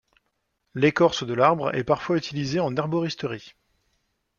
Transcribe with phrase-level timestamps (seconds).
[0.73, 3.53] L'écorce de l'arbre est parfois utilisée en herboristerie.